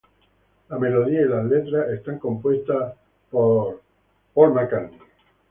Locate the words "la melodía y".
0.69-1.25